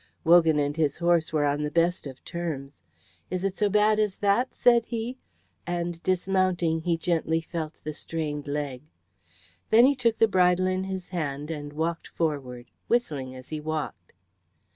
[0.23, 2.81] Wogan and his horse were on the best of terms.
[3.29, 5.19] "Is it so bad as that?" said he,
[5.67, 8.81] and dismounting he gently felt the strained leg.
[9.69, 14.13] Then he took the bridle in his hand and walked forward, whistling as he walked.